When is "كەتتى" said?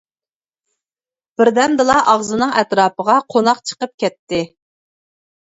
4.05-4.41